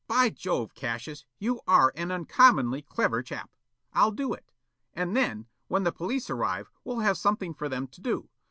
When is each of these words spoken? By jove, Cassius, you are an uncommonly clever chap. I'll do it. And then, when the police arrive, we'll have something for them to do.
By 0.07 0.31
jove, 0.31 0.73
Cassius, 0.73 1.25
you 1.37 1.61
are 1.67 1.93
an 1.95 2.09
uncommonly 2.11 2.81
clever 2.81 3.21
chap. 3.21 3.51
I'll 3.93 4.09
do 4.09 4.33
it. 4.33 4.51
And 4.95 5.15
then, 5.15 5.45
when 5.67 5.83
the 5.83 5.91
police 5.91 6.27
arrive, 6.27 6.71
we'll 6.83 7.01
have 7.01 7.19
something 7.19 7.53
for 7.53 7.69
them 7.69 7.85
to 7.89 8.01
do. 8.01 8.27